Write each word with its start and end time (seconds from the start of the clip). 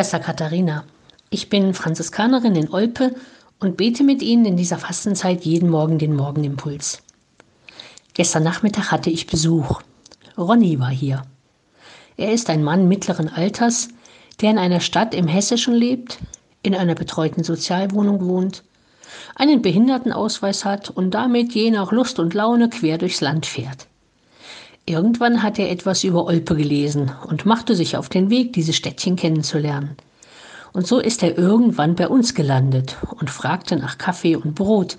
Schwester 0.00 0.18
Katharina. 0.18 0.84
Ich 1.28 1.50
bin 1.50 1.74
Franziskanerin 1.74 2.56
in 2.56 2.72
Olpe 2.72 3.14
und 3.58 3.76
bete 3.76 4.02
mit 4.02 4.22
Ihnen 4.22 4.46
in 4.46 4.56
dieser 4.56 4.78
Fastenzeit 4.78 5.44
jeden 5.44 5.68
Morgen 5.68 5.98
den 5.98 6.16
Morgenimpuls. 6.16 7.02
Gestern 8.14 8.42
Nachmittag 8.42 8.92
hatte 8.92 9.10
ich 9.10 9.26
Besuch. 9.26 9.82
Ronny 10.38 10.80
war 10.80 10.88
hier. 10.88 11.24
Er 12.16 12.32
ist 12.32 12.48
ein 12.48 12.64
Mann 12.64 12.88
mittleren 12.88 13.28
Alters, 13.28 13.90
der 14.40 14.52
in 14.52 14.56
einer 14.56 14.80
Stadt 14.80 15.14
im 15.14 15.28
Hessischen 15.28 15.74
lebt, 15.74 16.18
in 16.62 16.74
einer 16.74 16.94
betreuten 16.94 17.44
Sozialwohnung 17.44 18.24
wohnt, 18.24 18.62
einen 19.34 19.60
Behindertenausweis 19.60 20.64
hat 20.64 20.88
und 20.88 21.10
damit 21.10 21.52
je 21.52 21.70
nach 21.70 21.92
Lust 21.92 22.18
und 22.18 22.32
Laune 22.32 22.70
quer 22.70 22.96
durchs 22.96 23.20
Land 23.20 23.44
fährt. 23.44 23.86
Irgendwann 24.86 25.42
hat 25.42 25.58
er 25.58 25.70
etwas 25.70 26.04
über 26.04 26.24
Olpe 26.24 26.56
gelesen 26.56 27.12
und 27.28 27.46
machte 27.46 27.74
sich 27.74 27.96
auf 27.96 28.08
den 28.08 28.30
Weg, 28.30 28.52
dieses 28.52 28.76
Städtchen 28.76 29.16
kennenzulernen. 29.16 29.96
Und 30.72 30.86
so 30.86 30.98
ist 30.98 31.22
er 31.22 31.36
irgendwann 31.36 31.94
bei 31.94 32.08
uns 32.08 32.34
gelandet 32.34 32.96
und 33.18 33.30
fragte 33.30 33.76
nach 33.76 33.98
Kaffee 33.98 34.36
und 34.36 34.54
Brot, 34.54 34.98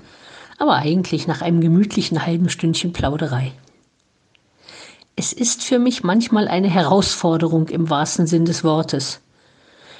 aber 0.57 0.75
eigentlich 0.75 1.27
nach 1.27 1.41
einem 1.41 1.61
gemütlichen 1.61 2.25
halben 2.25 2.49
Stündchen 2.49 2.93
Plauderei. 2.93 3.51
Es 5.15 5.33
ist 5.33 5.63
für 5.63 5.79
mich 5.79 6.03
manchmal 6.03 6.47
eine 6.47 6.69
Herausforderung 6.69 7.67
im 7.69 7.89
wahrsten 7.89 8.27
Sinn 8.27 8.45
des 8.45 8.63
Wortes. 8.63 9.21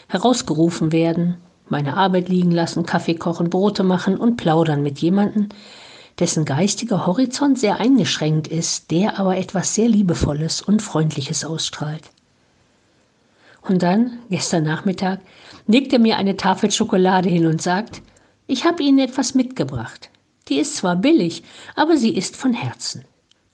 Herausgerufen 0.07 0.91
werden, 0.91 1.37
meine 1.69 1.95
Arbeit 1.95 2.27
liegen 2.27 2.51
lassen, 2.51 2.85
Kaffee 2.85 3.15
kochen, 3.15 3.49
Brote 3.49 3.83
machen 3.83 4.17
und 4.17 4.35
plaudern 4.35 4.83
mit 4.83 4.99
jemandem, 4.99 5.49
dessen 6.21 6.45
geistiger 6.45 7.07
Horizont 7.07 7.59
sehr 7.59 7.79
eingeschränkt 7.79 8.47
ist, 8.47 8.91
der 8.91 9.19
aber 9.19 9.37
etwas 9.37 9.75
sehr 9.75 9.89
Liebevolles 9.89 10.61
und 10.61 10.81
Freundliches 10.81 11.43
ausstrahlt. 11.43 12.03
Und 13.61 13.83
dann, 13.83 14.19
gestern 14.29 14.63
Nachmittag, 14.63 15.19
legt 15.67 15.91
er 15.93 15.99
mir 15.99 16.17
eine 16.17 16.37
Tafel 16.37 16.71
Schokolade 16.71 17.27
hin 17.27 17.47
und 17.47 17.61
sagt, 17.61 18.01
ich 18.47 18.65
habe 18.65 18.83
Ihnen 18.83 18.99
etwas 18.99 19.35
mitgebracht. 19.35 20.09
Die 20.47 20.59
ist 20.59 20.75
zwar 20.75 20.95
billig, 20.95 21.43
aber 21.75 21.97
sie 21.97 22.15
ist 22.15 22.35
von 22.35 22.53
Herzen. 22.53 23.05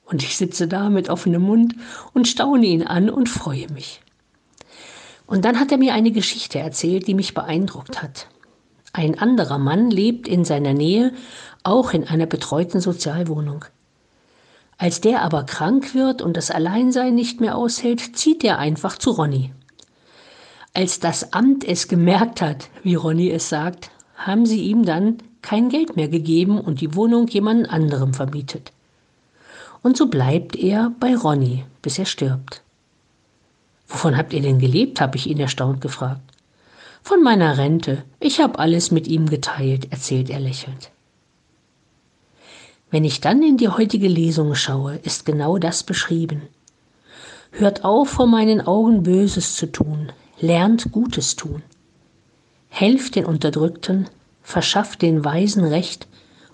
Und 0.06 0.24
ich 0.24 0.38
sitze 0.38 0.68
da 0.68 0.90
mit 0.90 1.10
offenem 1.10 1.44
Mund 1.44 1.76
und 2.14 2.28
staune 2.28 2.66
ihn 2.66 2.84
an 2.84 3.10
und 3.10 3.30
freue 3.30 3.70
mich. 3.72 4.02
Und 5.26 5.44
dann 5.44 5.60
hat 5.60 5.72
er 5.72 5.78
mir 5.78 5.94
eine 5.94 6.12
Geschichte 6.12 6.60
erzählt, 6.60 7.08
die 7.08 7.14
mich 7.14 7.34
beeindruckt 7.34 8.02
hat. 8.02 8.28
Ein 8.98 9.20
anderer 9.20 9.60
Mann 9.60 9.92
lebt 9.92 10.28
in 10.28 10.44
seiner 10.44 10.74
Nähe 10.74 11.14
auch 11.62 11.94
in 11.94 12.08
einer 12.08 12.26
betreuten 12.26 12.80
Sozialwohnung. 12.80 13.64
Als 14.80 15.02
der 15.02 15.22
aber 15.22 15.44
krank 15.44 15.94
wird 15.94 16.24
und 16.24 16.36
das 16.36 16.50
Alleinsein 16.50 17.14
nicht 17.14 17.40
mehr 17.40 17.56
aushält, 17.56 18.18
zieht 18.18 18.44
er 18.44 18.58
einfach 18.58 18.98
zu 18.98 19.12
Ronny. 19.12 19.54
Als 20.74 21.00
das 21.00 21.32
Amt 21.34 21.64
es 21.64 21.88
gemerkt 21.88 22.42
hat, 22.42 22.70
wie 22.82 22.96
Ronny 22.96 23.30
es 23.30 23.50
sagt, 23.50 23.92
haben 24.16 24.48
sie 24.48 24.64
ihm 24.64 24.84
dann 24.84 25.18
kein 25.44 25.70
Geld 25.70 25.96
mehr 25.96 26.08
gegeben 26.08 26.60
und 26.60 26.82
die 26.82 26.96
Wohnung 26.96 27.28
jemand 27.28 27.70
anderem 27.70 28.16
vermietet. 28.16 28.72
Und 29.84 29.96
so 29.96 30.08
bleibt 30.08 30.56
er 30.56 30.92
bei 31.00 31.16
Ronny, 31.16 31.66
bis 31.84 32.00
er 32.00 32.06
stirbt. 32.06 32.64
Wovon 33.88 34.18
habt 34.18 34.34
ihr 34.34 34.42
denn 34.42 34.58
gelebt? 34.58 35.00
habe 35.02 35.18
ich 35.18 35.30
ihn 35.30 35.40
erstaunt 35.40 35.82
gefragt. 35.82 36.37
Von 37.08 37.24
meiner 37.24 37.58
Rente. 37.58 38.04
Ich 38.20 38.42
habe 38.42 38.60
alles 38.60 38.92
mit 38.92 39.08
ihm 39.08 39.30
geteilt, 39.30 39.94
erzählt 39.94 40.30
er 40.30 40.42
lächelnd. 40.42 40.92
Wenn 42.92 43.06
ich 43.06 43.22
dann 43.22 43.42
in 43.42 43.56
die 43.56 43.70
heutige 43.70 44.10
Lesung 44.10 44.56
schaue, 44.56 44.98
ist 44.98 45.26
genau 45.26 45.58
das 45.58 45.84
beschrieben. 45.84 46.42
Hört 47.52 47.86
auf, 47.86 48.10
vor 48.10 48.28
meinen 48.28 48.60
Augen 48.60 49.04
Böses 49.04 49.56
zu 49.56 49.72
tun, 49.72 50.12
lernt 50.42 50.92
Gutes 50.92 51.38
tun. 51.38 51.64
Helft 52.68 53.16
den 53.16 53.24
Unterdrückten, 53.24 54.10
verschafft 54.44 55.02
den 55.02 55.24
Weisen 55.24 55.64
Recht 55.64 56.10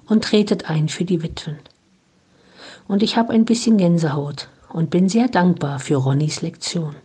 und 0.07 0.23
tretet 0.23 0.69
ein 0.69 0.87
für 0.87 1.03
die 1.03 1.23
Witwen. 1.23 1.57
Und 2.87 3.01
ich 3.01 3.17
habe 3.17 3.33
ein 3.33 3.45
bisschen 3.45 3.77
Gänsehaut 3.79 4.49
und 4.69 4.91
bin 4.91 5.09
sehr 5.09 5.29
dankbar 5.29 5.79
für 5.79 5.95
Ronnys 5.95 6.43
Lektion. 6.43 6.95